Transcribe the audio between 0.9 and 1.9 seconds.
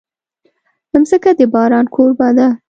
مځکه د باران